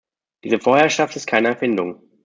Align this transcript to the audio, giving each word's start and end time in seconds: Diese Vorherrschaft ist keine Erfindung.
Diese 0.43 0.57
Vorherrschaft 0.59 1.15
ist 1.15 1.27
keine 1.27 1.49
Erfindung. 1.49 2.01